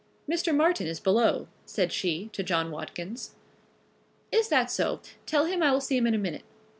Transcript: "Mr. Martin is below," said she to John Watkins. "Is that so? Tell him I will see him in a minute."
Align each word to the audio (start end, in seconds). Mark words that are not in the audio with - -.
"Mr. 0.27 0.51
Martin 0.51 0.87
is 0.87 0.99
below," 0.99 1.47
said 1.63 1.91
she 1.93 2.31
to 2.33 2.41
John 2.41 2.71
Watkins. 2.71 3.35
"Is 4.31 4.49
that 4.49 4.71
so? 4.71 4.99
Tell 5.27 5.45
him 5.45 5.61
I 5.61 5.71
will 5.71 5.79
see 5.79 5.95
him 5.95 6.07
in 6.07 6.15
a 6.15 6.17
minute." 6.17 6.41